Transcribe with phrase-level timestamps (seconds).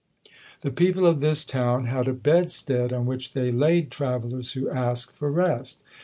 [0.61, 5.15] The people of this town had a bedstead on which they laid travellers who asked
[5.15, 5.79] for rest.